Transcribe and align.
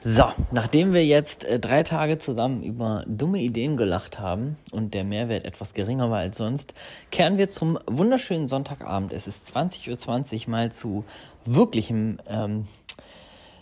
So, 0.00 0.26
nachdem 0.52 0.92
wir 0.92 1.04
jetzt 1.04 1.44
äh, 1.44 1.58
drei 1.58 1.82
Tage 1.82 2.18
zusammen 2.18 2.62
über 2.62 3.04
dumme 3.08 3.40
Ideen 3.40 3.76
gelacht 3.76 4.20
haben 4.20 4.56
und 4.70 4.94
der 4.94 5.02
Mehrwert 5.02 5.44
etwas 5.44 5.74
geringer 5.74 6.08
war 6.08 6.18
als 6.18 6.36
sonst, 6.36 6.72
kehren 7.10 7.36
wir 7.36 7.50
zum 7.50 7.80
wunderschönen 7.86 8.46
Sonntagabend. 8.46 9.12
Es 9.12 9.26
ist 9.26 9.52
20.20 9.52 10.44
Uhr 10.44 10.50
mal 10.50 10.70
zu 10.70 11.04
wirklichem 11.44 12.18
ähm, 12.28 12.68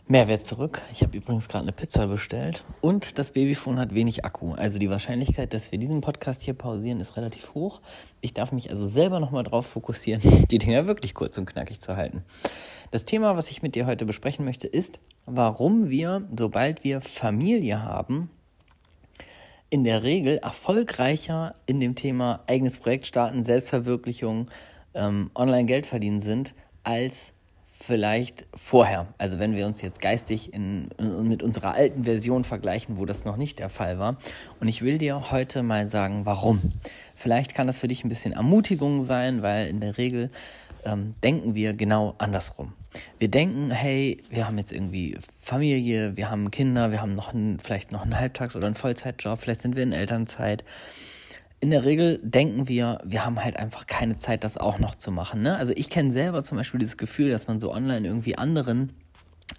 Mehrwert 0.09 0.45
zurück. 0.45 0.83
Ich 0.93 1.03
habe 1.03 1.17
übrigens 1.17 1.49
gerade 1.49 1.63
eine 1.63 1.73
Pizza 1.73 2.07
bestellt 2.07 2.65
und 2.83 3.19
das 3.19 3.33
Babyphone 3.33 3.79
hat 3.79 3.95
wenig 3.95 4.27
Akku. 4.27 4.53
Also 4.53 4.79
die 4.79 4.91
Wahrscheinlichkeit, 4.91 5.55
dass 5.55 5.73
wir 5.73 5.79
diesen 5.79 6.03
Podcast 6.03 6.43
hier 6.43 6.55
pausieren, 6.55 7.01
ist 7.01 7.17
relativ 7.17 7.55
hoch. 7.55 7.81
Ich 8.21 8.35
darf 8.35 8.53
mich 8.53 8.69
also 8.69 8.85
selber 8.85 9.21
nochmal 9.21 9.43
drauf 9.43 9.67
fokussieren, 9.67 10.21
die 10.51 10.59
Dinger 10.59 10.87
wirklich 10.87 11.15
kurz 11.15 11.39
und 11.39 11.47
knackig 11.47 11.81
zu 11.81 11.97
halten. 11.97 12.25
Das 12.91 13.05
Thema, 13.05 13.37
was 13.37 13.51
ich 13.51 13.63
mit 13.63 13.75
dir 13.75 13.87
heute 13.87 14.07
besprechen 14.07 14.45
möchte, 14.45 14.67
ist, 14.67 15.01
warum 15.25 15.91
wir, 15.91 16.27
sobald 16.37 16.85
wir 16.85 17.01
Familie 17.01 17.83
haben, 17.83 18.31
in 19.71 19.83
der 19.83 20.05
Regel 20.05 20.39
erfolgreicher 20.39 21.55
in 21.67 21.81
dem 21.81 21.97
Thema 21.97 22.45
eigenes 22.47 22.79
Projekt 22.79 23.07
starten, 23.07 23.43
Selbstverwirklichung, 23.43 24.49
ähm, 24.95 25.31
Online-Geld 25.35 25.87
verdienen 25.87 26.23
sind, 26.23 26.55
als 26.85 27.33
vielleicht 27.79 28.47
vorher. 28.55 29.07
Also 29.19 29.39
wenn 29.39 29.55
wir 29.55 29.67
uns 29.67 29.83
jetzt 29.83 30.01
geistig 30.01 30.55
in, 30.55 30.89
in, 30.99 31.29
mit 31.29 31.43
unserer 31.43 31.75
alten 31.75 32.05
Version 32.05 32.45
vergleichen, 32.45 32.97
wo 32.97 33.05
das 33.05 33.25
noch 33.25 33.37
nicht 33.37 33.59
der 33.59 33.69
Fall 33.69 33.99
war. 33.99 34.17
Und 34.61 34.69
ich 34.69 34.81
will 34.81 34.97
dir 34.97 35.31
heute 35.31 35.63
mal 35.63 35.89
sagen, 35.89 36.25
warum. 36.25 36.73
Vielleicht 37.15 37.55
kann 37.55 37.67
das 37.67 37.81
für 37.81 37.89
dich 37.89 38.05
ein 38.05 38.09
bisschen 38.09 38.33
Ermutigung 38.33 39.03
sein, 39.03 39.43
weil 39.43 39.67
in 39.67 39.81
der 39.81 39.99
Regel 39.99 40.31
ähm, 40.87 41.15
denken 41.23 41.55
wir 41.55 41.75
genau 41.75 42.15
andersrum. 42.19 42.73
Wir 43.19 43.29
denken, 43.29 43.71
hey, 43.71 44.23
wir 44.31 44.47
haben 44.47 44.57
jetzt 44.57 44.73
irgendwie 44.73 45.19
Familie, 45.39 46.17
wir 46.17 46.31
haben 46.31 46.51
Kinder, 46.51 46.91
wir 46.93 47.03
haben 47.03 47.15
noch 47.15 47.35
einen, 47.35 47.59
vielleicht 47.59 47.93
noch 47.93 48.03
einen 48.03 48.19
Halbtags- 48.19 48.57
oder 48.57 48.67
einen 48.67 48.75
Vollzeitjob, 48.75 49.41
vielleicht 49.41 49.61
sind 49.61 49.77
wir 49.77 49.83
in 49.83 49.93
Elternzeit. 49.93 50.65
In 51.61 51.71
der 51.71 51.85
Regel 51.85 52.21
denken 52.23 52.69
wir, 52.69 53.01
wir 53.05 53.27
haben 53.27 53.43
halt 53.43 53.57
einfach 53.57 53.87
keine 53.87 54.19
Zeit, 54.19 54.45
das 54.45 54.57
auch 54.57 54.79
noch 54.79 54.95
zu 54.95 55.11
machen. 55.11 55.43
Ne? 55.43 55.57
Also 55.57 55.73
ich 55.77 55.91
kenne 55.91 56.13
selber 56.13 56.43
zum 56.43 56.57
Beispiel 56.57 56.79
dieses 56.79 56.97
Gefühl, 56.97 57.31
dass 57.31 57.49
man 57.49 57.61
so 57.61 57.73
online 57.73 58.07
irgendwie 58.07 58.39
anderen 58.39 58.93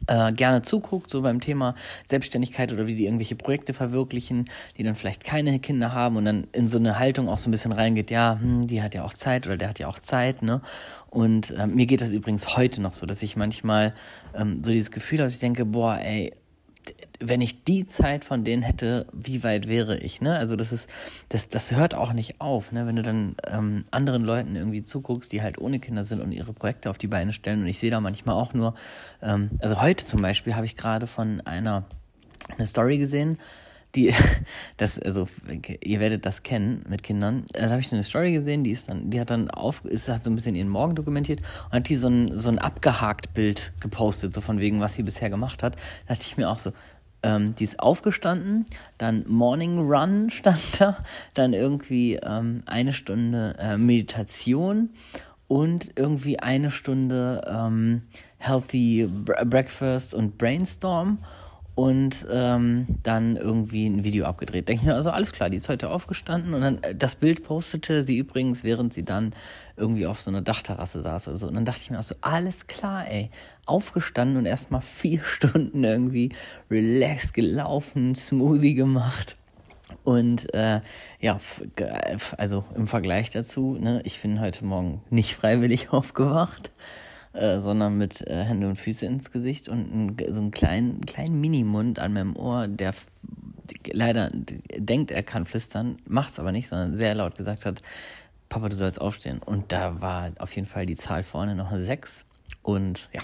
äh, 0.08 0.32
gerne 0.32 0.62
zuguckt, 0.62 1.10
so 1.10 1.22
beim 1.22 1.40
Thema 1.40 1.76
Selbstständigkeit 2.08 2.72
oder 2.72 2.88
wie 2.88 2.96
die 2.96 3.06
irgendwelche 3.06 3.36
Projekte 3.36 3.74
verwirklichen, 3.74 4.46
die 4.78 4.84
dann 4.84 4.96
vielleicht 4.96 5.24
keine 5.24 5.60
Kinder 5.60 5.94
haben 5.94 6.16
und 6.18 6.26
dann 6.26 6.48
in 6.52 6.68
so 6.68 6.78
eine 6.78 7.00
Haltung 7.00 7.30
auch 7.30 7.40
so 7.40 7.50
ein 7.50 7.52
bisschen 7.52 7.72
reingeht, 7.72 8.12
ja, 8.12 8.38
hm, 8.40 8.68
die 8.68 8.82
hat 8.82 8.94
ja 8.94 9.04
auch 9.04 9.14
Zeit 9.14 9.48
oder 9.48 9.58
der 9.58 9.70
hat 9.70 9.80
ja 9.80 9.88
auch 9.88 10.00
Zeit, 10.00 10.42
ne? 10.42 10.62
Und 11.10 11.52
äh, 11.52 11.66
mir 11.66 11.86
geht 11.86 12.02
das 12.02 12.12
übrigens 12.12 12.58
heute 12.58 12.82
noch 12.82 12.94
so, 12.94 13.06
dass 13.06 13.24
ich 13.24 13.36
manchmal 13.36 13.94
ähm, 14.36 14.62
so 14.64 14.72
dieses 14.72 14.92
Gefühl 14.92 15.20
habe, 15.20 15.26
dass 15.26 15.34
ich 15.34 15.40
denke, 15.40 15.66
boah, 15.66 15.98
ey, 15.98 16.34
wenn 17.20 17.42
ich 17.42 17.64
die 17.64 17.86
Zeit 17.86 18.26
von 18.26 18.44
denen 18.44 18.62
hätte, 18.62 19.08
wie 19.12 19.44
weit 19.44 19.68
wäre 19.68 19.98
ich, 19.98 20.22
ne? 20.22 20.38
Also 20.38 20.56
das 20.56 20.72
ist, 20.72 20.90
das, 21.30 21.50
das 21.50 21.76
hört 21.76 21.96
auch 21.96 22.14
nicht 22.14 22.40
auf, 22.42 22.72
ne? 22.72 22.86
Wenn 22.86 22.96
du 22.96 23.04
dann 23.04 23.36
ähm, 23.46 23.86
anderen 23.92 24.24
Leuten 24.24 24.56
irgendwie 24.56 24.84
zuguckst, 24.84 25.32
die 25.32 25.42
halt 25.42 25.58
ohne 25.58 25.80
Kinder 25.80 26.04
sind 26.04 26.22
und 26.22 26.32
ihre 26.32 26.54
Projekte 26.54 26.90
auf 26.90 26.98
die 26.98 27.08
Beine 27.08 27.34
stellen. 27.34 27.62
Und 27.62 27.68
ich 27.68 27.80
sehe 27.80 27.92
da 27.92 28.00
manchmal 28.00 28.36
auch 28.36 28.54
nur, 28.54 28.76
ähm, 29.22 29.52
also 29.60 29.82
heute 29.82 30.06
zum 30.06 30.22
Beispiel 30.22 30.56
habe 30.56 30.66
ich 30.66 30.76
gerade 30.76 31.08
von 31.08 31.42
einer 31.42 31.86
eine 32.58 32.68
Story 32.68 32.98
gesehen, 32.98 33.38
die, 33.98 34.14
das, 34.78 35.00
also, 35.00 35.28
ihr 35.84 36.00
werdet 36.00 36.26
das 36.26 36.44
kennen 36.44 36.86
mit 36.88 37.04
Kindern. 37.04 37.46
Da 37.52 37.70
habe 37.70 37.82
ich 37.82 37.92
eine 37.92 38.04
Story 38.04 38.32
gesehen, 38.32 38.64
die 38.64 38.72
ist 38.72 38.90
dann, 38.90 39.10
die 39.10 39.20
hat 39.20 39.32
dann 39.32 39.50
auf, 39.50 39.84
ist, 39.84 40.08
hat 40.08 40.24
so 40.24 40.30
ein 40.30 40.36
bisschen 40.36 40.56
ihren 40.56 40.70
Morgen 40.70 40.96
dokumentiert 40.96 41.42
und 41.66 41.74
hat 41.74 41.90
die 41.90 41.98
so 41.98 42.08
ein, 42.08 42.38
so 42.38 42.50
ein 42.50 42.60
abgehakt 42.60 43.34
Bild 43.34 43.74
gepostet, 43.80 44.34
so 44.34 44.42
von 44.42 44.60
wegen, 44.60 44.80
was 44.80 44.96
sie 44.96 45.04
bisher 45.04 45.30
gemacht 45.30 45.64
hat. 45.64 45.76
Da 46.08 46.14
dachte 46.14 46.26
ich 46.28 46.38
mir 46.38 46.50
auch 46.50 46.60
so, 46.60 46.72
ähm, 47.24 47.56
die 47.56 47.64
ist 47.64 47.80
aufgestanden, 47.80 48.66
dann 48.98 49.26
Morning 49.28 49.80
Run 49.80 50.30
stand 50.32 50.80
da, 50.80 50.98
dann 51.34 51.54
irgendwie 51.54 52.16
ähm, 52.16 52.64
eine 52.66 52.94
Stunde 52.94 53.56
äh, 53.60 53.78
Meditation 53.78 54.92
und 55.48 55.92
irgendwie 55.96 56.40
eine 56.40 56.72
Stunde 56.72 57.42
ähm, 57.48 58.04
Healthy 58.38 59.10
Breakfast 59.10 60.14
und 60.14 60.38
Brainstorm 60.38 61.20
und 61.78 62.26
ähm, 62.32 62.88
dann 63.04 63.36
irgendwie 63.36 63.86
ein 63.86 64.04
Video 64.04 64.26
abgedreht. 64.26 64.68
Denke 64.68 64.82
ich 64.82 64.88
mir, 64.88 64.96
also 64.96 65.12
alles 65.12 65.32
klar, 65.32 65.52
die 65.52 65.58
ist 65.58 65.70
heute 65.70 65.92
aufgestanden 65.92 66.56
und 66.56 66.62
dann 66.62 66.82
äh, 66.82 66.96
das 66.96 67.16
Bild 67.16 67.44
postete 67.44 68.04
sie 68.04 68.18
übrigens, 68.18 68.64
während 68.64 68.96
sie 68.96 69.06
dann 69.06 69.32
irgendwie 69.76 70.08
auf 70.08 70.20
so 70.20 70.32
einer 70.32 70.42
Dachterrasse 70.42 71.04
saß 71.04 71.28
oder 71.28 71.38
so. 71.38 71.48
Und 71.48 71.54
dann 71.54 71.66
dachte 71.66 71.82
ich 71.84 71.92
mir 71.92 72.00
auch 72.00 72.04
so, 72.04 72.16
alles 72.22 72.66
klar, 72.66 73.08
ey, 73.08 73.30
aufgestanden 73.68 74.38
und 74.38 74.48
erstmal 74.48 74.82
vier 74.82 75.24
Stunden 75.24 75.84
irgendwie 75.84 76.32
relaxed 76.72 77.36
gelaufen, 77.36 78.16
Smoothie 78.16 78.74
gemacht. 78.74 79.36
Und 80.04 80.52
äh, 80.56 80.82
ja, 81.20 81.40
also 82.38 82.64
im 82.76 82.88
Vergleich 82.88 83.30
dazu, 83.30 83.78
ne, 83.80 84.02
ich 84.04 84.20
bin 84.20 84.40
heute 84.40 84.66
Morgen 84.66 85.04
nicht 85.12 85.36
freiwillig 85.36 85.90
aufgewacht. 85.94 86.72
Äh, 87.38 87.60
sondern 87.60 88.00
mit 88.00 88.26
äh, 88.26 88.44
Hände 88.44 88.68
und 88.68 88.78
Füße 88.78 89.06
ins 89.06 89.32
Gesicht 89.32 89.70
und 89.70 89.94
ein, 89.94 90.18
so 90.34 90.40
einen 90.40 90.50
kleinen, 90.50 91.02
kleinen 91.02 91.40
Minimund 91.40 92.00
an 92.00 92.14
meinem 92.14 92.36
Ohr, 92.36 92.68
der 92.68 92.96
leider 93.92 94.32
denkt, 94.34 95.12
er 95.12 95.22
kann 95.22 95.46
flüstern, 95.46 95.98
macht 96.08 96.32
es 96.32 96.40
aber 96.40 96.52
nicht, 96.52 96.68
sondern 96.68 96.96
sehr 96.96 97.14
laut 97.14 97.36
gesagt 97.36 97.68
hat, 97.68 97.84
Papa, 98.50 98.70
du 98.70 98.76
sollst 98.76 99.00
aufstehen. 99.00 99.40
Und 99.46 99.72
da 99.72 100.02
war 100.02 100.32
auf 100.40 100.56
jeden 100.56 100.68
Fall 100.68 100.88
die 100.88 100.96
Zahl 100.96 101.22
vorne 101.22 101.54
noch 101.54 101.72
eine 101.72 101.84
6. 101.84 102.26
Und 102.64 103.08
ja, 103.14 103.22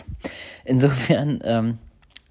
insofern 0.64 1.40
ähm, 1.44 1.80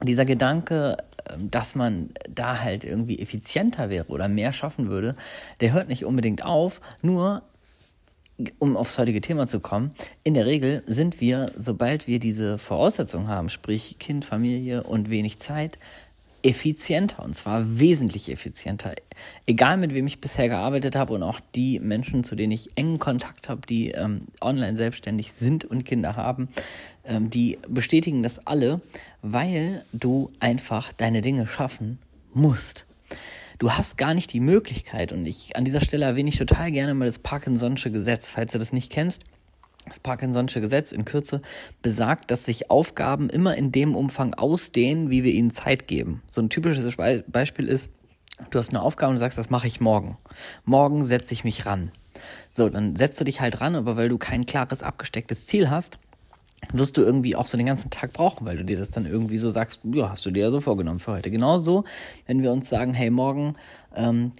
dieser 0.05 0.25
Gedanke, 0.25 0.99
ähm, 1.29 1.51
dass 1.51 1.75
man 1.75 2.11
da 2.31 2.61
halt 2.61 2.85
irgendwie 2.85 3.19
effizienter 3.19 3.91
wäre 3.91 4.07
oder 4.07 4.29
mehr 4.29 4.53
schaffen 4.53 4.89
würde, 4.89 5.17
der 5.61 5.73
hört 5.73 5.89
nicht 5.89 6.05
unbedingt 6.05 6.45
auf, 6.45 6.81
nur 7.01 7.43
um 8.59 8.77
aufs 8.77 8.99
heutige 8.99 9.21
Thema 9.21 9.47
zu 9.47 9.61
kommen, 9.61 9.93
in 10.25 10.35
der 10.35 10.47
Regel 10.47 10.83
sind 10.87 11.21
wir, 11.21 11.53
sobald 11.57 12.07
wir 12.07 12.19
diese 12.19 12.59
Voraussetzungen 12.59 13.29
haben, 13.29 13.49
sprich 13.49 13.97
Kind, 13.99 14.25
Familie 14.25 14.83
und 14.83 15.11
wenig 15.11 15.39
Zeit, 15.39 15.79
effizienter 16.43 17.23
und 17.23 17.35
zwar 17.35 17.79
wesentlich 17.79 18.31
effizienter. 18.31 18.95
Egal 19.47 19.77
mit 19.77 19.95
wem 19.95 20.07
ich 20.07 20.21
bisher 20.21 20.49
gearbeitet 20.49 20.97
habe 20.97 21.13
und 21.15 21.23
auch 21.23 21.41
die 21.55 21.79
Menschen, 21.79 22.25
zu 22.25 22.35
denen 22.35 22.53
ich 22.53 22.77
engen 22.77 22.99
Kontakt 22.99 23.49
habe, 23.49 23.63
die 23.67 23.93
ähm, 23.93 24.23
online 24.41 24.77
selbstständig 24.77 25.33
sind 25.33 25.65
und 25.65 25.85
Kinder 25.85 26.17
haben, 26.17 26.49
ähm, 27.05 27.31
die 27.31 27.59
bestätigen 27.69 28.23
das 28.23 28.47
alle, 28.47 28.81
weil 29.23 29.85
du 29.93 30.31
einfach 30.41 30.93
deine 30.93 31.23
Dinge 31.23 31.47
schaffen 31.47 31.99
musst 32.35 32.87
du 33.63 33.71
hast 33.71 33.97
gar 33.97 34.13
nicht 34.13 34.33
die 34.33 34.41
Möglichkeit, 34.41 35.13
und 35.13 35.25
ich 35.25 35.55
an 35.55 35.65
dieser 35.65 35.81
Stelle 35.81 36.05
erwähne 36.05 36.29
ich 36.31 36.37
total 36.37 36.73
gerne 36.73 36.95
mal 36.95 37.05
das 37.05 37.23
Parkinson'sche 37.23 37.91
Gesetz, 37.91 38.33
falls 38.33 38.51
du 38.51 38.59
das 38.59 38.73
nicht 38.73 38.91
kennst. 38.91 39.23
Das 39.87 40.03
Parkinson'sche 40.03 40.61
Gesetz 40.61 40.91
in 40.91 41.05
Kürze 41.05 41.43
besagt, 41.81 42.33
dass 42.33 42.45
sich 42.45 42.73
Aufgaben 42.73 43.31
immer 43.31 43.57
in 43.57 43.71
dem 43.71 43.95
Umfang 43.95 44.35
ausdehnen, 44.35 45.11
wie 45.11 45.23
wir 45.23 45.33
ihnen 45.33 45.53
Zeit 45.53 45.87
geben. 45.87 46.23
So 46.29 46.43
ein 46.43 46.51
typisches 46.51 46.97
Beispiel 47.29 47.69
ist, 47.69 47.93
du 48.51 48.59
hast 48.59 48.71
eine 48.71 48.83
Aufgabe 48.83 49.13
und 49.13 49.19
sagst, 49.19 49.39
das 49.39 49.49
mache 49.49 49.69
ich 49.69 49.81
morgen. 49.81 50.19
Morgen 50.65 51.05
setze 51.05 51.33
ich 51.33 51.45
mich 51.45 51.65
ran. 51.65 51.93
So, 52.51 52.69
dann 52.69 52.97
setzt 52.97 53.21
du 53.21 53.25
dich 53.25 53.41
halt 53.41 53.61
ran, 53.61 53.77
aber 53.77 53.97
weil 53.97 54.09
du 54.09 54.19
kein 54.19 54.45
klares, 54.45 54.83
abgestecktes 54.83 55.47
Ziel 55.47 55.71
hast, 55.71 56.01
wirst 56.73 56.97
du 56.97 57.03
irgendwie 57.03 57.37
auch 57.37 57.47
so 57.47 57.57
den 57.57 57.67
ganzen 57.67 57.91
Tag 57.91 58.13
brauchen, 58.13 58.47
weil 58.47 58.57
du 58.57 58.65
dir 58.65 58.79
das 58.79 58.91
dann 58.91 59.07
irgendwie 59.07 59.39
so 59.39 59.51
sagst, 59.51 59.81
ja, 59.93 60.11
hast 60.11 60.25
du 60.25 60.31
dir 60.31 60.45
ja 60.45 60.51
so 60.51 60.61
vorgenommen 60.61 61.01
für 61.01 61.13
heute. 61.13 61.31
Genauso, 61.31 61.85
wenn 62.27 62.43
wir 62.43 62.53
uns 62.53 62.69
sagen, 62.69 62.95
hey, 62.95 63.11
morgen 63.11 63.55
ähm, 63.95 64.33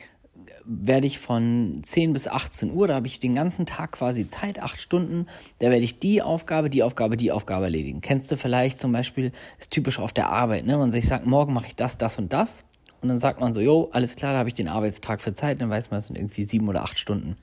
werde 0.65 1.07
ich 1.07 1.19
von 1.19 1.81
10 1.83 2.13
bis 2.13 2.29
18 2.29 2.73
Uhr, 2.73 2.89
da 2.89 2.95
habe 2.95 3.07
ich 3.07 3.21
den 3.21 3.35
ganzen 3.35 3.67
Tag 3.67 3.93
quasi 3.93 4.29
Zeit, 4.29 4.61
acht 4.61 4.81
Stunden, 4.81 5.27
da 5.59 5.71
werde 5.71 5.85
ich 5.85 5.99
die 5.99 6.23
Aufgabe, 6.23 6.71
die 6.71 6.83
Aufgabe, 6.83 7.17
die 7.17 7.33
Aufgabe 7.33 7.67
erledigen. 7.67 8.01
Kennst 8.01 8.31
du 8.31 8.37
vielleicht 8.37 8.79
zum 8.79 8.93
Beispiel, 8.93 9.33
ist 9.59 9.71
typisch 9.71 9.99
auf 9.99 10.13
der 10.13 10.31
Arbeit, 10.31 10.67
ne? 10.67 10.77
Man 10.77 10.93
sich 10.93 11.07
sagt, 11.07 11.27
morgen 11.27 11.53
mache 11.53 11.67
ich 11.67 11.77
das, 11.77 11.99
das 11.99 12.19
und 12.19 12.33
das. 12.33 12.65
Und 13.01 13.09
dann 13.09 13.19
sagt 13.19 13.41
man 13.41 13.53
so, 13.53 13.61
jo, 13.61 13.89
alles 13.93 14.15
klar, 14.15 14.33
da 14.33 14.39
habe 14.39 14.49
ich 14.49 14.55
den 14.55 14.69
Arbeitstag 14.69 15.21
für 15.21 15.35
Zeit, 15.35 15.61
dann 15.61 15.71
weiß 15.71 15.91
man, 15.91 15.99
es 15.99 16.07
sind 16.07 16.17
irgendwie 16.17 16.45
sieben 16.45 16.69
oder 16.69 16.85
acht 16.85 17.01
Stunden. 17.01 17.37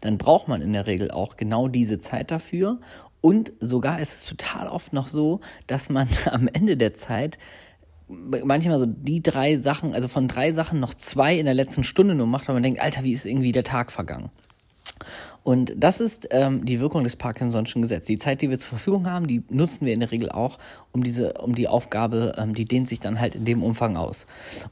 Dann 0.00 0.18
braucht 0.18 0.48
man 0.48 0.60
in 0.60 0.72
der 0.72 0.88
Regel 0.88 1.12
auch 1.12 1.36
genau 1.36 1.68
diese 1.68 2.00
Zeit 2.00 2.32
dafür 2.32 2.80
und 3.24 3.54
sogar 3.58 4.00
ist 4.00 4.12
es 4.12 4.26
total 4.26 4.68
oft 4.68 4.92
noch 4.92 5.08
so, 5.08 5.40
dass 5.66 5.88
man 5.88 6.08
am 6.30 6.46
Ende 6.46 6.76
der 6.76 6.92
Zeit 6.92 7.38
manchmal 8.06 8.78
so 8.78 8.84
die 8.84 9.22
drei 9.22 9.56
Sachen, 9.56 9.94
also 9.94 10.08
von 10.08 10.28
drei 10.28 10.52
Sachen 10.52 10.78
noch 10.78 10.92
zwei 10.92 11.38
in 11.38 11.46
der 11.46 11.54
letzten 11.54 11.84
Stunde 11.84 12.14
nur 12.14 12.26
macht, 12.26 12.48
weil 12.48 12.54
man 12.54 12.62
denkt, 12.62 12.80
Alter, 12.80 13.02
wie 13.02 13.14
ist 13.14 13.24
irgendwie 13.24 13.50
der 13.50 13.64
Tag 13.64 13.92
vergangen? 13.92 14.28
Und 15.42 15.72
das 15.74 16.00
ist 16.00 16.28
ähm, 16.32 16.66
die 16.66 16.80
Wirkung 16.80 17.02
des 17.02 17.18
Parkinson'schen 17.18 17.80
Gesetzes. 17.80 18.08
Die 18.08 18.18
Zeit, 18.18 18.42
die 18.42 18.50
wir 18.50 18.58
zur 18.58 18.76
Verfügung 18.76 19.08
haben, 19.10 19.26
die 19.26 19.42
nutzen 19.48 19.86
wir 19.86 19.94
in 19.94 20.00
der 20.00 20.10
Regel 20.10 20.30
auch, 20.30 20.58
um 20.92 21.02
diese, 21.02 21.32
um 21.32 21.54
die 21.54 21.66
Aufgabe, 21.66 22.34
ähm, 22.36 22.52
die 22.52 22.66
dehnt 22.66 22.90
sich 22.90 23.00
dann 23.00 23.18
halt 23.20 23.34
in 23.34 23.46
dem 23.46 23.62
Umfang 23.62 23.96
aus. 23.96 24.26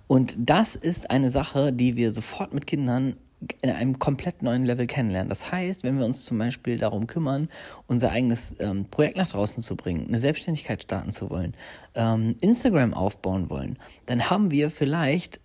Und 0.08 0.34
das 0.36 0.76
ist 0.76 1.10
eine 1.10 1.30
Sache, 1.30 1.72
die 1.72 1.96
wir 1.96 2.12
sofort 2.12 2.52
mit 2.52 2.66
Kindern 2.66 3.16
in 3.60 3.70
einem 3.70 3.98
komplett 3.98 4.42
neuen 4.42 4.64
Level 4.64 4.86
kennenlernen. 4.86 5.28
Das 5.28 5.50
heißt, 5.52 5.82
wenn 5.84 5.98
wir 5.98 6.04
uns 6.04 6.24
zum 6.24 6.38
Beispiel 6.38 6.78
darum 6.78 7.06
kümmern, 7.06 7.48
unser 7.86 8.10
eigenes 8.10 8.54
ähm, 8.58 8.86
Projekt 8.86 9.16
nach 9.16 9.28
draußen 9.28 9.62
zu 9.62 9.76
bringen, 9.76 10.06
eine 10.08 10.18
Selbstständigkeit 10.18 10.82
starten 10.82 11.12
zu 11.12 11.30
wollen, 11.30 11.54
ähm, 11.94 12.36
Instagram 12.40 12.94
aufbauen 12.94 13.50
wollen, 13.50 13.78
dann 14.06 14.30
haben 14.30 14.50
wir 14.50 14.70
vielleicht 14.70 15.40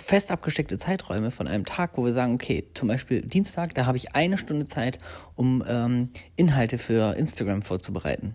fest 0.00 0.30
abgesteckte 0.30 0.78
Zeiträume 0.78 1.30
von 1.30 1.46
einem 1.46 1.64
Tag, 1.64 1.96
wo 1.96 2.04
wir 2.04 2.12
sagen, 2.12 2.34
okay, 2.34 2.68
zum 2.74 2.88
Beispiel 2.88 3.22
Dienstag, 3.22 3.74
da 3.74 3.86
habe 3.86 3.96
ich 3.96 4.14
eine 4.14 4.36
Stunde 4.38 4.66
Zeit, 4.66 4.98
um 5.36 5.64
ähm, 5.66 6.10
Inhalte 6.34 6.78
für 6.78 7.16
Instagram 7.16 7.62
vorzubereiten. 7.62 8.34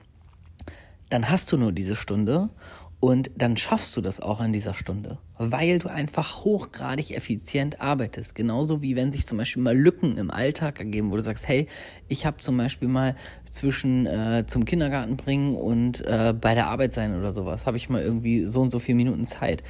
Dann 1.09 1.29
hast 1.29 1.51
du 1.51 1.57
nur 1.57 1.73
diese 1.73 1.97
Stunde 1.97 2.49
und 3.01 3.31
dann 3.35 3.57
schaffst 3.57 3.97
du 3.97 4.01
das 4.01 4.19
auch 4.19 4.41
in 4.41 4.53
dieser 4.53 4.75
Stunde, 4.75 5.17
weil 5.39 5.79
du 5.79 5.89
einfach 5.89 6.45
hochgradig 6.45 7.09
effizient 7.17 7.81
arbeitest. 7.81 8.35
Genauso 8.35 8.83
wie 8.83 8.95
wenn 8.95 9.11
sich 9.11 9.25
zum 9.25 9.39
Beispiel 9.39 9.63
mal 9.63 9.75
Lücken 9.75 10.17
im 10.17 10.29
Alltag 10.29 10.79
ergeben, 10.79 11.09
wo 11.11 11.15
du 11.15 11.23
sagst, 11.23 11.47
hey, 11.47 11.67
ich 12.07 12.27
habe 12.27 12.37
zum 12.37 12.57
Beispiel 12.57 12.87
mal 12.87 13.15
zwischen 13.43 14.05
äh, 14.05 14.45
zum 14.45 14.65
Kindergarten 14.65 15.17
bringen 15.17 15.55
und 15.55 16.05
äh, 16.05 16.35
bei 16.39 16.53
der 16.53 16.67
Arbeit 16.67 16.93
sein 16.93 17.17
oder 17.17 17.33
sowas, 17.33 17.65
habe 17.65 17.75
ich 17.75 17.89
mal 17.89 18.03
irgendwie 18.03 18.45
so 18.45 18.61
und 18.61 18.69
so 18.69 18.77
viele 18.77 18.97
Minuten 18.97 19.25
Zeit. 19.25 19.63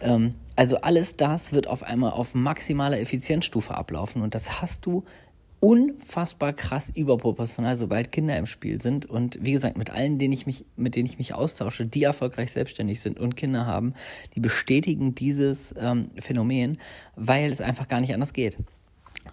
Ähm, 0.00 0.34
also 0.56 0.78
alles 0.78 1.14
das 1.14 1.52
wird 1.52 1.66
auf 1.66 1.82
einmal 1.82 2.12
auf 2.12 2.34
maximaler 2.34 2.98
Effizienzstufe 2.98 3.74
ablaufen 3.74 4.22
und 4.22 4.34
das 4.34 4.62
hast 4.62 4.86
du 4.86 5.04
unfassbar 5.60 6.52
krass 6.52 6.90
überproportional, 6.94 7.76
sobald 7.76 8.12
Kinder 8.12 8.36
im 8.36 8.46
Spiel 8.46 8.80
sind. 8.80 9.06
Und 9.06 9.38
wie 9.42 9.52
gesagt, 9.52 9.76
mit 9.76 9.90
allen, 9.90 10.18
denen 10.18 10.32
ich 10.32 10.46
mich, 10.46 10.64
mit 10.76 10.94
denen 10.94 11.06
ich 11.06 11.18
mich 11.18 11.34
austausche, 11.34 11.86
die 11.86 12.04
erfolgreich 12.04 12.52
selbstständig 12.52 13.00
sind 13.00 13.18
und 13.18 13.36
Kinder 13.36 13.66
haben, 13.66 13.94
die 14.34 14.40
bestätigen 14.40 15.14
dieses 15.14 15.74
ähm, 15.78 16.10
Phänomen, 16.18 16.78
weil 17.16 17.50
es 17.50 17.60
einfach 17.60 17.88
gar 17.88 18.00
nicht 18.00 18.14
anders 18.14 18.32
geht. 18.32 18.56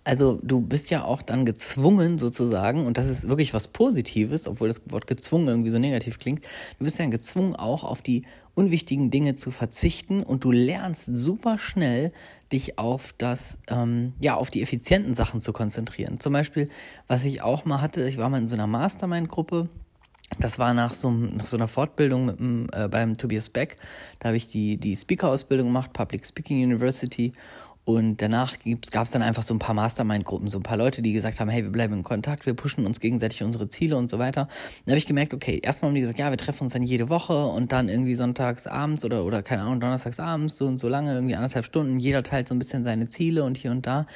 Also 0.03 0.39
du 0.43 0.61
bist 0.61 0.89
ja 0.89 1.03
auch 1.03 1.21
dann 1.21 1.45
gezwungen 1.45 2.19
sozusagen, 2.19 2.85
und 2.85 2.97
das 2.97 3.07
ist 3.07 3.27
wirklich 3.27 3.53
was 3.53 3.67
Positives, 3.67 4.47
obwohl 4.47 4.67
das 4.67 4.81
Wort 4.91 5.07
gezwungen 5.07 5.47
irgendwie 5.47 5.71
so 5.71 5.79
negativ 5.79 6.19
klingt, 6.19 6.43
du 6.77 6.83
bist 6.83 6.99
ja 6.99 7.05
gezwungen 7.07 7.55
auch 7.55 7.83
auf 7.83 8.01
die 8.01 8.23
unwichtigen 8.53 9.11
Dinge 9.11 9.35
zu 9.35 9.51
verzichten 9.51 10.23
und 10.23 10.43
du 10.43 10.51
lernst 10.51 11.09
super 11.13 11.57
schnell, 11.57 12.11
dich 12.51 12.79
auf 12.79 13.13
das, 13.17 13.57
ähm, 13.67 14.13
ja, 14.19 14.35
auf 14.35 14.49
die 14.49 14.61
effizienten 14.61 15.13
Sachen 15.13 15.41
zu 15.41 15.51
konzentrieren. 15.51 16.19
Zum 16.19 16.33
Beispiel, 16.33 16.69
was 17.07 17.25
ich 17.25 17.41
auch 17.41 17.65
mal 17.65 17.81
hatte, 17.81 18.07
ich 18.07 18.17
war 18.17 18.29
mal 18.29 18.37
in 18.37 18.47
so 18.47 18.55
einer 18.55 18.67
Mastermind-Gruppe, 18.67 19.69
das 20.39 20.57
war 20.57 20.73
nach 20.73 20.93
so, 20.93 21.11
nach 21.11 21.45
so 21.45 21.57
einer 21.57 21.67
Fortbildung 21.67 22.25
mit, 22.25 22.73
äh, 22.73 22.87
beim 22.87 23.15
Tobias 23.15 23.49
Beck. 23.49 23.77
Da 24.19 24.29
habe 24.29 24.37
ich 24.37 24.47
die, 24.47 24.77
die 24.77 24.95
Speaker-Ausbildung 24.95 25.67
gemacht, 25.67 25.93
Public 25.93 26.25
Speaking 26.25 26.63
University. 26.63 27.33
Und 27.85 28.19
danach 28.19 28.55
gab 28.89 29.05
es 29.05 29.11
dann 29.11 29.21
einfach 29.21 29.43
so 29.43 29.53
ein 29.53 29.59
paar 29.59 29.75
Mastermind-Gruppen, 29.75 30.49
so 30.49 30.57
ein 30.57 30.63
paar 30.63 30.75
Leute, 30.75 31.03
die 31.03 31.13
gesagt 31.13 31.39
haben, 31.39 31.49
hey, 31.49 31.61
wir 31.61 31.71
bleiben 31.71 31.93
in 31.93 32.03
Kontakt, 32.03 32.47
wir 32.47 32.55
pushen 32.55 32.83
uns 32.87 32.99
gegenseitig 32.99 33.43
unsere 33.43 33.69
Ziele 33.69 33.95
und 33.95 34.09
so 34.09 34.17
weiter. 34.17 34.49
Dann 34.85 34.93
habe 34.93 34.97
ich 34.97 35.05
gemerkt, 35.05 35.35
okay, 35.35 35.59
erstmal 35.63 35.89
haben 35.89 35.95
die 35.95 36.01
gesagt, 36.01 36.17
ja, 36.17 36.31
wir 36.31 36.37
treffen 36.37 36.63
uns 36.63 36.73
dann 36.73 36.81
jede 36.81 37.09
Woche 37.09 37.45
und 37.45 37.71
dann 37.71 37.87
irgendwie 37.87 38.15
sonntags 38.15 38.65
abends 38.65 39.05
oder, 39.05 39.23
oder 39.23 39.43
keine 39.43 39.61
Ahnung, 39.61 39.79
donnerstags 39.79 40.19
abends, 40.19 40.57
so 40.57 40.65
und 40.65 40.79
so 40.79 40.89
lange, 40.89 41.13
irgendwie 41.13 41.35
anderthalb 41.35 41.63
Stunden. 41.63 41.99
Jeder 41.99 42.23
teilt 42.23 42.47
so 42.47 42.55
ein 42.55 42.59
bisschen 42.59 42.83
seine 42.83 43.07
Ziele 43.07 43.43
und 43.43 43.55
hier 43.55 43.69
und 43.69 43.85
da. 43.85 44.07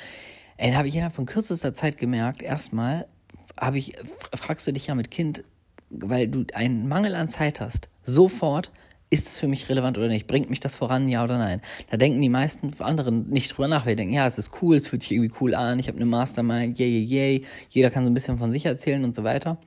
Ey, 0.57 0.69
dann 0.69 0.77
habe 0.77 0.87
ich 0.87 0.95
innerhalb 0.95 1.13
von 1.13 1.27
kürzester 1.27 1.75
Zeit 1.75 1.99
gemerkt, 1.99 2.41
erstmal 2.41 3.05
habe 3.55 3.77
ich, 3.77 3.93
fragst 4.33 4.65
du 4.65 4.73
dich 4.73 4.87
ja 4.87 4.95
mit 4.95 5.11
Kind, 5.11 5.43
weil 5.91 6.27
du 6.27 6.43
einen 6.55 6.87
Mangel 6.87 7.13
an 7.13 7.29
Zeit 7.29 7.61
hast, 7.61 7.89
sofort 8.01 8.71
ist 9.09 9.27
es 9.27 9.39
für 9.39 9.47
mich 9.47 9.69
relevant 9.69 9.97
oder 9.97 10.07
nicht? 10.07 10.27
Bringt 10.27 10.49
mich 10.49 10.59
das 10.59 10.75
voran, 10.75 11.09
ja 11.09 11.23
oder 11.23 11.37
nein? 11.37 11.61
Da 11.89 11.97
denken 11.97 12.21
die 12.21 12.29
meisten 12.29 12.71
anderen 12.79 13.29
nicht 13.29 13.51
drüber 13.51 13.67
nach. 13.67 13.85
Wir 13.85 13.95
denken, 13.95 14.13
ja, 14.13 14.27
es 14.27 14.37
ist 14.37 14.61
cool, 14.61 14.77
es 14.77 14.87
fühlt 14.87 15.01
sich 15.01 15.11
irgendwie 15.11 15.33
cool 15.41 15.55
an, 15.55 15.79
ich 15.79 15.87
habe 15.87 15.97
eine 15.97 16.05
Mastermind, 16.05 16.77
yay, 16.77 16.87
yay, 16.87 17.03
yay. 17.03 17.45
Jeder 17.69 17.89
kann 17.89 18.03
so 18.03 18.11
ein 18.11 18.13
bisschen 18.13 18.37
von 18.37 18.51
sich 18.51 18.65
erzählen 18.65 19.03
und 19.03 19.15
so 19.15 19.23
weiter. 19.23 19.57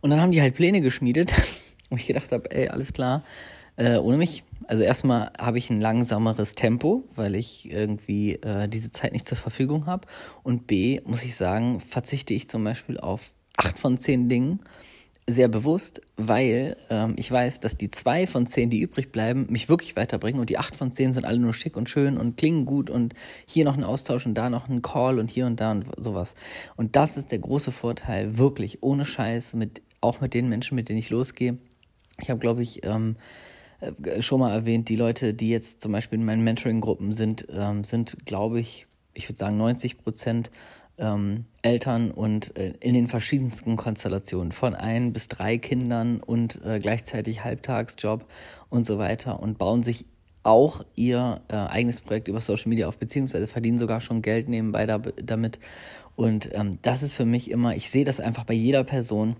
Und 0.00 0.10
dann 0.10 0.20
haben 0.20 0.32
die 0.32 0.40
halt 0.40 0.54
Pläne 0.54 0.80
geschmiedet, 0.80 1.32
wo 1.90 1.96
ich 1.96 2.06
gedacht 2.06 2.32
habe, 2.32 2.50
ey, 2.50 2.68
alles 2.68 2.92
klar, 2.92 3.24
äh, 3.76 3.98
ohne 3.98 4.16
mich. 4.16 4.42
Also 4.66 4.82
erstmal 4.84 5.32
habe 5.38 5.58
ich 5.58 5.68
ein 5.68 5.80
langsameres 5.80 6.54
Tempo, 6.54 7.04
weil 7.16 7.34
ich 7.34 7.70
irgendwie 7.70 8.34
äh, 8.34 8.68
diese 8.68 8.92
Zeit 8.92 9.12
nicht 9.12 9.26
zur 9.26 9.36
Verfügung 9.36 9.86
habe. 9.86 10.06
Und 10.42 10.66
B, 10.66 11.00
muss 11.04 11.24
ich 11.24 11.34
sagen, 11.34 11.80
verzichte 11.80 12.34
ich 12.34 12.48
zum 12.48 12.62
Beispiel 12.64 12.98
auf 12.98 13.32
acht 13.56 13.78
von 13.78 13.98
zehn 13.98 14.28
Dingen 14.28 14.60
sehr 15.30 15.48
bewusst, 15.48 16.00
weil 16.16 16.76
ähm, 16.90 17.14
ich 17.16 17.30
weiß, 17.30 17.60
dass 17.60 17.76
die 17.76 17.90
zwei 17.90 18.26
von 18.26 18.46
zehn, 18.46 18.70
die 18.70 18.80
übrig 18.80 19.12
bleiben, 19.12 19.46
mich 19.50 19.68
wirklich 19.68 19.96
weiterbringen 19.96 20.40
und 20.40 20.50
die 20.50 20.58
acht 20.58 20.74
von 20.74 20.92
zehn 20.92 21.12
sind 21.12 21.24
alle 21.24 21.38
nur 21.38 21.52
schick 21.52 21.76
und 21.76 21.88
schön 21.88 22.16
und 22.16 22.36
klingen 22.36 22.64
gut 22.64 22.90
und 22.90 23.14
hier 23.46 23.64
noch 23.64 23.76
ein 23.76 23.84
Austausch 23.84 24.26
und 24.26 24.34
da 24.34 24.50
noch 24.50 24.68
ein 24.68 24.82
Call 24.82 25.18
und 25.18 25.30
hier 25.30 25.46
und 25.46 25.60
da 25.60 25.72
und 25.72 25.86
sowas. 25.96 26.34
Und 26.76 26.96
das 26.96 27.16
ist 27.16 27.32
der 27.32 27.38
große 27.38 27.72
Vorteil, 27.72 28.38
wirklich 28.38 28.82
ohne 28.82 29.04
Scheiß, 29.04 29.54
mit 29.54 29.82
auch 30.00 30.20
mit 30.20 30.34
den 30.34 30.48
Menschen, 30.48 30.74
mit 30.74 30.88
denen 30.88 30.98
ich 30.98 31.10
losgehe. 31.10 31.58
Ich 32.20 32.30
habe, 32.30 32.40
glaube 32.40 32.62
ich, 32.62 32.84
ähm, 32.84 33.16
äh, 33.80 34.22
schon 34.22 34.40
mal 34.40 34.52
erwähnt, 34.52 34.88
die 34.88 34.96
Leute, 34.96 35.34
die 35.34 35.50
jetzt 35.50 35.80
zum 35.80 35.92
Beispiel 35.92 36.18
in 36.18 36.24
meinen 36.24 36.44
Mentoring-Gruppen 36.44 37.12
sind, 37.12 37.46
ähm, 37.50 37.84
sind, 37.84 38.24
glaube 38.26 38.60
ich, 38.60 38.86
ich 39.14 39.28
würde 39.28 39.38
sagen 39.38 39.56
90 39.56 39.98
Prozent 39.98 40.50
ähm, 41.00 41.46
Eltern 41.62 42.10
und 42.10 42.56
äh, 42.56 42.74
in 42.80 42.94
den 42.94 43.08
verschiedensten 43.08 43.76
Konstellationen, 43.76 44.52
von 44.52 44.74
ein 44.74 45.12
bis 45.12 45.28
drei 45.28 45.58
Kindern 45.58 46.20
und 46.20 46.64
äh, 46.64 46.78
gleichzeitig 46.78 47.42
Halbtagsjob 47.42 48.26
und 48.68 48.86
so 48.86 48.98
weiter 48.98 49.40
und 49.40 49.58
bauen 49.58 49.82
sich 49.82 50.06
auch 50.42 50.84
ihr 50.94 51.42
äh, 51.48 51.56
eigenes 51.56 52.00
Projekt 52.00 52.28
über 52.28 52.40
Social 52.40 52.68
Media 52.68 52.88
auf, 52.88 52.98
beziehungsweise 52.98 53.46
verdienen 53.46 53.78
sogar 53.78 54.00
schon 54.00 54.22
Geld 54.22 54.48
nebenbei 54.48 54.86
da, 54.86 54.98
damit. 54.98 55.58
Und 56.16 56.50
ähm, 56.54 56.78
das 56.82 57.02
ist 57.02 57.16
für 57.16 57.26
mich 57.26 57.50
immer, 57.50 57.74
ich 57.74 57.90
sehe 57.90 58.04
das 58.04 58.20
einfach 58.20 58.44
bei 58.44 58.54
jeder 58.54 58.84
Person, 58.84 59.36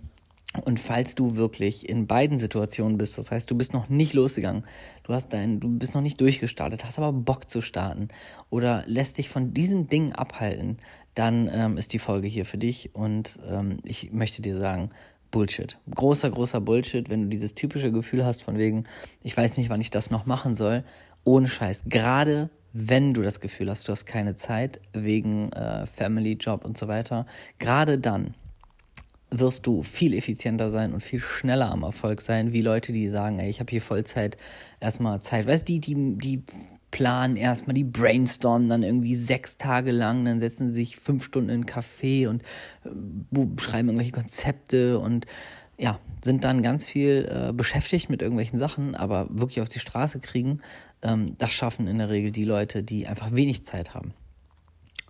und 0.65 0.81
falls 0.81 1.15
du 1.15 1.37
wirklich 1.37 1.89
in 1.89 2.09
beiden 2.09 2.41
Situationen 2.41 2.99
bist, 2.99 3.17
das 3.19 3.31
heißt, 3.31 3.49
du 3.49 3.57
bist 3.57 3.73
noch 3.73 3.89
nicht 3.89 4.15
losgegangen, 4.15 4.65
du 5.05 5.15
hast 5.15 5.33
dein, 5.33 5.61
du 5.61 5.69
bist 5.69 5.95
noch 5.95 6.01
nicht 6.01 6.21
durchgestartet, 6.21 6.85
hast 6.85 6.99
aber 6.99 7.13
Bock 7.13 7.49
zu 7.49 7.63
starten 7.63 8.09
oder 8.51 8.83
lässt 8.87 9.19
dich 9.19 9.29
von 9.29 9.55
diesen 9.55 9.87
Dingen 9.87 10.13
abhalten, 10.13 10.79
dann 11.15 11.51
ähm, 11.53 11.77
ist 11.77 11.93
die 11.93 11.99
Folge 11.99 12.29
hier 12.29 12.47
für 12.47 12.59
dich 12.59 12.95
und 12.95 13.39
ähm, 13.47 13.79
ich 13.85 14.13
möchte 14.13 14.43
dir 14.43 14.59
sagen, 14.59 14.91
Bullshit. 15.31 15.79
Großer, 15.95 16.31
großer 16.31 16.61
Bullshit, 16.61 17.09
wenn 17.09 17.23
du 17.23 17.29
dieses 17.29 17.55
typische 17.55 17.93
Gefühl 17.93 18.25
hast 18.25 18.43
von 18.43 18.59
wegen, 18.59 18.85
ich 19.23 19.37
weiß 19.37 19.57
nicht, 19.59 19.71
wann 19.71 19.81
ich 19.81 19.91
das 19.91 20.11
noch 20.11 20.27
machen 20.27 20.55
soll. 20.55 20.85
Ohne 21.25 21.49
Scheiß. 21.49 21.83
Gerade 21.87 22.51
wenn 22.73 23.15
du 23.15 23.23
das 23.23 23.41
Gefühl 23.41 23.71
hast, 23.71 23.89
du 23.89 23.93
hast 23.93 24.07
keine 24.07 24.37
Zeit 24.37 24.81
wegen 24.93 25.53
äh, 25.53 25.87
Family, 25.87 26.33
Job 26.35 26.65
und 26.65 26.79
so 26.79 26.89
weiter. 26.89 27.27
Gerade 27.59 27.99
dann 27.99 28.35
wirst 29.31 29.67
du 29.67 29.83
viel 29.83 30.15
effizienter 30.15 30.71
sein 30.71 30.93
und 30.93 31.03
viel 31.03 31.21
schneller 31.21 31.71
am 31.71 31.83
Erfolg 31.83 32.21
sein, 32.21 32.53
wie 32.53 32.63
Leute, 32.63 32.93
die 32.93 33.09
sagen, 33.09 33.39
ey, 33.39 33.49
ich 33.49 33.61
habe 33.61 33.71
hier 33.71 33.83
Vollzeit 33.83 34.37
erstmal 34.81 35.21
Zeit. 35.21 35.47
Weißt 35.47 35.69
du, 35.69 35.79
die, 35.79 35.81
die, 35.81 36.19
die 36.19 36.43
planen 36.91 37.37
erstmal, 37.37 37.75
die 37.75 37.85
brainstormen 37.85 38.69
dann 38.69 38.83
irgendwie 38.83 39.15
sechs 39.15 39.57
Tage 39.57 39.93
lang, 39.93 40.25
dann 40.25 40.41
setzen 40.41 40.73
sie 40.73 40.81
sich 40.81 40.97
fünf 40.97 41.25
Stunden 41.25 41.51
in 41.51 41.55
einen 41.57 41.67
Café 41.67 42.29
und 42.29 42.43
äh, 42.85 43.61
schreiben 43.61 43.89
irgendwelche 43.89 44.13
Konzepte 44.13 44.99
und 44.99 45.27
ja, 45.79 45.99
sind 46.23 46.45
dann 46.45 46.63
ganz 46.63 46.87
viel 46.87 47.27
äh, 47.31 47.53
beschäftigt 47.53 48.11
mit 48.11 48.21
irgendwelchen 48.21 48.59
Sachen, 48.59 48.95
aber 48.95 49.29
wirklich 49.31 49.63
auf 49.63 49.69
die 49.69 49.79
Straße 49.79 50.21
kriegen, 50.21 50.61
ähm, 51.03 51.37
das 51.39 51.53
schaffen 51.53 51.87
in 51.87 51.99
der 51.99 52.11
Regel 52.11 52.33
die 52.33 52.45
Leute, 52.45 52.83
die 52.83 53.07
einfach 53.07 53.33
wenig 53.33 53.65
Zeit 53.65 53.95
haben. 53.95 54.13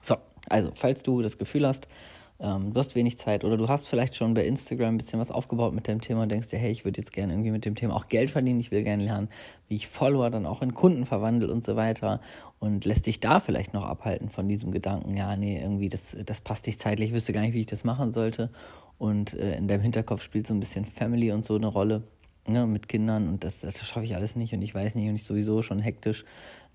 So, 0.01 0.17
also, 0.49 0.71
falls 0.75 1.03
du 1.03 1.23
das 1.23 1.39
Gefühl 1.39 1.67
hast, 1.67 1.89
ähm, 2.43 2.73
du 2.73 2.81
hast 2.81 2.95
wenig 2.95 3.19
Zeit 3.19 3.45
oder 3.45 3.57
du 3.57 3.69
hast 3.69 3.87
vielleicht 3.87 4.17
schon 4.17 4.33
bei 4.33 4.47
Instagram 4.47 4.95
ein 4.95 4.97
bisschen 4.97 5.21
was 5.21 5.31
aufgebaut 5.31 5.75
mit 5.75 5.87
dem 5.87 6.01
Thema 6.01 6.23
und 6.23 6.31
denkst 6.31 6.49
dir, 6.49 6.59
hey, 6.59 6.71
ich 6.71 6.85
würde 6.85 7.01
jetzt 7.01 7.13
gerne 7.13 7.35
irgendwie 7.35 7.51
mit 7.51 7.65
dem 7.67 7.75
Thema 7.75 7.95
auch 7.95 8.09
Geld 8.09 8.31
verdienen, 8.31 8.61
ich 8.61 8.71
will 8.71 8.83
gerne 8.83 9.05
lernen, 9.05 9.29
wie 9.69 9.75
ich 9.75 9.89
Follower 9.89 10.31
dann 10.31 10.47
auch 10.47 10.63
in 10.63 10.73
Kunden 10.73 11.05
verwandle 11.05 11.53
und 11.53 11.65
so 11.65 11.77
weiter. 11.77 12.21
Und 12.59 12.85
lässt 12.85 13.07
dich 13.07 13.21
da 13.21 13.41
vielleicht 13.41 13.75
noch 13.75 13.85
abhalten 13.85 14.31
von 14.31 14.49
diesem 14.49 14.71
Gedanken, 14.71 15.15
ja, 15.15 15.37
nee, 15.37 15.61
irgendwie, 15.61 15.89
das, 15.89 16.17
das 16.25 16.41
passt 16.41 16.67
nicht 16.67 16.81
zeitlich, 16.81 17.11
ich 17.11 17.15
wüsste 17.15 17.33
gar 17.33 17.43
nicht, 17.43 17.55
wie 17.55 17.61
ich 17.61 17.67
das 17.67 17.85
machen 17.85 18.13
sollte. 18.13 18.51
Und 18.99 19.35
äh, 19.35 19.57
in 19.57 19.69
deinem 19.69 19.83
Hinterkopf 19.83 20.23
spielt 20.23 20.47
so 20.47 20.55
ein 20.55 20.61
bisschen 20.61 20.85
Family 20.85 21.33
und 21.33 21.45
so 21.45 21.57
eine 21.57 21.67
Rolle 21.67 22.05
ne, 22.47 22.67
mit 22.67 22.89
Kindern. 22.89 23.29
Und 23.29 23.45
das, 23.45 23.61
das 23.61 23.79
schaffe 23.87 24.05
ich 24.05 24.15
alles 24.15 24.37
nicht 24.37 24.55
und 24.55 24.63
ich 24.63 24.75
weiß 24.75 24.95
nicht 24.95 25.09
und 25.09 25.15
ich 25.15 25.25
sowieso 25.25 25.63
schon 25.63 25.79
hektisch, 25.79 26.25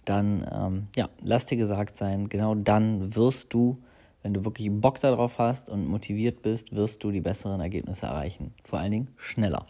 dann, 0.05 0.45
ähm, 0.51 0.87
ja, 0.95 1.09
lass 1.23 1.47
dir 1.47 1.57
gesagt 1.57 1.97
sein, 1.97 2.29
genau 2.29 2.53
dann 2.53 3.15
wirst 3.15 3.53
du 3.53 3.79
wenn 4.25 4.33
du 4.33 4.43
wirklich 4.43 4.71
Bock 4.71 4.99
darauf 4.99 5.37
hast 5.37 5.69
und 5.69 5.85
motiviert 5.85 6.41
bist, 6.41 6.75
wirst 6.75 7.03
du 7.03 7.11
die 7.11 7.21
besseren 7.21 7.61
Ergebnisse 7.61 8.07
erreichen. 8.07 8.55
Vor 8.63 8.79
allen 8.79 8.89
Dingen 8.89 9.07
schneller. 9.17 9.67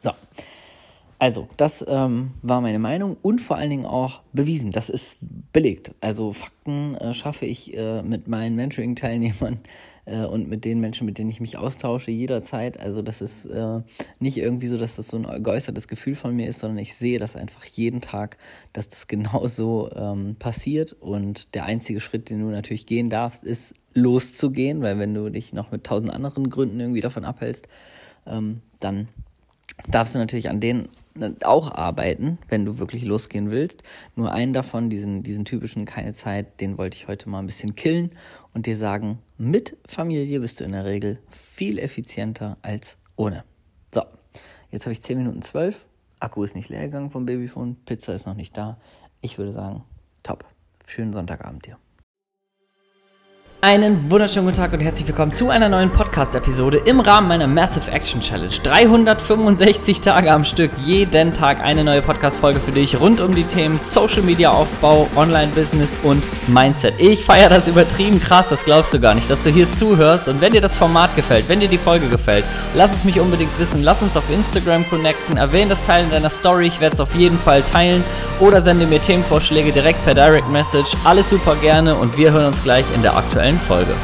So. 0.00 0.10
Also, 1.20 1.46
das 1.56 1.84
ähm, 1.86 2.32
war 2.42 2.60
meine 2.60 2.80
Meinung 2.80 3.16
und 3.22 3.40
vor 3.40 3.56
allen 3.56 3.70
Dingen 3.70 3.86
auch 3.86 4.22
bewiesen. 4.32 4.72
Das 4.72 4.88
ist 4.90 5.18
belegt. 5.52 5.94
Also 6.00 6.32
Fakten 6.32 6.96
äh, 6.96 7.14
schaffe 7.14 7.46
ich 7.46 7.76
äh, 7.76 8.02
mit 8.02 8.26
meinen 8.26 8.56
Mentoring-Teilnehmern 8.56 9.60
äh, 10.08 10.24
und 10.24 10.48
mit 10.48 10.64
den 10.64 10.80
Menschen, 10.80 11.06
mit 11.06 11.18
denen 11.18 11.30
ich 11.30 11.40
mich 11.40 11.58
austausche, 11.58 12.10
jederzeit. 12.10 12.80
Also 12.80 13.02
das 13.02 13.20
ist 13.20 13.46
äh, 13.46 13.80
nicht 14.18 14.38
irgendwie 14.38 14.68
so, 14.68 14.78
dass 14.78 14.96
das 14.96 15.08
so 15.08 15.18
ein 15.18 15.42
geäußertes 15.42 15.88
Gefühl 15.88 16.14
von 16.14 16.34
mir 16.34 16.48
ist, 16.48 16.60
sondern 16.60 16.78
ich 16.78 16.94
sehe 16.94 17.18
das 17.18 17.36
einfach 17.36 17.64
jeden 17.64 18.00
Tag, 18.00 18.38
dass 18.72 18.88
das 18.88 19.06
genauso 19.06 19.90
ähm, 19.94 20.36
passiert. 20.38 20.92
Und 20.92 21.54
der 21.54 21.66
einzige 21.66 22.00
Schritt, 22.00 22.30
den 22.30 22.40
du 22.40 22.46
natürlich 22.46 22.86
gehen 22.86 23.10
darfst, 23.10 23.44
ist 23.44 23.74
loszugehen, 23.94 24.82
weil 24.82 24.98
wenn 24.98 25.14
du 25.14 25.30
dich 25.30 25.52
noch 25.52 25.70
mit 25.70 25.84
tausend 25.84 26.10
anderen 26.10 26.50
Gründen 26.50 26.80
irgendwie 26.80 27.00
davon 27.00 27.24
abhältst, 27.24 27.68
ähm, 28.26 28.60
dann 28.80 29.08
darfst 29.88 30.14
du 30.14 30.18
natürlich 30.18 30.50
an 30.50 30.60
denen 30.60 30.88
auch 31.44 31.72
arbeiten, 31.72 32.38
wenn 32.48 32.64
du 32.64 32.78
wirklich 32.78 33.04
losgehen 33.04 33.50
willst. 33.50 33.82
Nur 34.16 34.32
einen 34.32 34.52
davon, 34.52 34.90
diesen, 34.90 35.22
diesen 35.22 35.44
typischen 35.44 35.84
keine 35.84 36.12
Zeit, 36.12 36.60
den 36.60 36.78
wollte 36.78 36.96
ich 36.96 37.08
heute 37.08 37.28
mal 37.28 37.40
ein 37.40 37.46
bisschen 37.46 37.74
killen 37.74 38.12
und 38.54 38.66
dir 38.66 38.76
sagen, 38.76 39.18
mit 39.36 39.76
Familie 39.86 40.40
bist 40.40 40.60
du 40.60 40.64
in 40.64 40.72
der 40.72 40.84
Regel 40.84 41.18
viel 41.30 41.78
effizienter 41.78 42.56
als 42.62 42.98
ohne. 43.16 43.44
So, 43.92 44.02
jetzt 44.70 44.84
habe 44.84 44.92
ich 44.92 45.02
10 45.02 45.18
Minuten 45.18 45.42
12. 45.42 45.86
Akku 46.20 46.42
ist 46.42 46.56
nicht 46.56 46.68
leer 46.68 46.82
gegangen 46.82 47.10
vom 47.10 47.26
Babyphone, 47.26 47.76
Pizza 47.84 48.14
ist 48.14 48.26
noch 48.26 48.34
nicht 48.34 48.56
da. 48.56 48.78
Ich 49.20 49.38
würde 49.38 49.52
sagen, 49.52 49.84
top. 50.22 50.44
Schönen 50.86 51.12
Sonntagabend 51.12 51.66
dir. 51.66 51.78
Einen 53.60 54.08
wunderschönen 54.08 54.46
guten 54.46 54.58
Tag 54.58 54.72
und 54.72 54.78
herzlich 54.78 55.08
willkommen 55.08 55.32
zu 55.32 55.50
einer 55.50 55.68
neuen 55.68 55.90
Podcast-Episode 55.90 56.76
im 56.76 57.00
Rahmen 57.00 57.26
meiner 57.26 57.48
Massive 57.48 57.90
Action 57.90 58.20
Challenge. 58.20 58.54
365 58.62 60.00
Tage 60.00 60.30
am 60.30 60.44
Stück, 60.44 60.70
jeden 60.86 61.34
Tag 61.34 61.58
eine 61.60 61.82
neue 61.82 62.00
Podcast-Folge 62.00 62.60
für 62.60 62.70
dich 62.70 63.00
rund 63.00 63.20
um 63.20 63.34
die 63.34 63.42
Themen 63.42 63.80
Social 63.80 64.22
Media 64.22 64.52
Aufbau, 64.52 65.08
Online-Business 65.16 65.88
und 66.04 66.22
Mindset. 66.46 66.94
Ich 66.98 67.24
feiere 67.24 67.48
das 67.48 67.66
übertrieben 67.66 68.20
krass, 68.20 68.46
das 68.48 68.64
glaubst 68.64 68.94
du 68.94 69.00
gar 69.00 69.16
nicht, 69.16 69.28
dass 69.28 69.42
du 69.42 69.50
hier 69.50 69.66
zuhörst 69.72 70.28
und 70.28 70.40
wenn 70.40 70.52
dir 70.52 70.60
das 70.60 70.76
Format 70.76 71.16
gefällt, 71.16 71.48
wenn 71.48 71.58
dir 71.58 71.66
die 71.66 71.78
Folge 71.78 72.06
gefällt, 72.06 72.44
lass 72.76 72.94
es 72.94 73.02
mich 73.02 73.18
unbedingt 73.18 73.58
wissen, 73.58 73.82
lass 73.82 74.00
uns 74.02 74.16
auf 74.16 74.30
Instagram 74.30 74.88
connecten, 74.88 75.36
erwähne 75.36 75.70
das 75.70 75.84
Teil 75.84 76.04
in 76.04 76.10
deiner 76.10 76.30
Story, 76.30 76.68
ich 76.68 76.80
werde 76.80 76.94
es 76.94 77.00
auf 77.00 77.12
jeden 77.16 77.38
Fall 77.40 77.62
teilen 77.72 78.04
oder 78.40 78.62
sende 78.62 78.86
mir 78.86 79.00
Themenvorschläge 79.00 79.72
direkt 79.72 80.04
per 80.04 80.14
Direct 80.14 80.48
Message. 80.48 80.96
Alles 81.04 81.30
super 81.30 81.56
gerne 81.56 81.94
und 81.96 82.16
wir 82.16 82.32
hören 82.32 82.46
uns 82.46 82.62
gleich 82.62 82.84
in 82.94 83.02
der 83.02 83.16
aktuellen 83.16 83.58
Folge. 83.60 83.94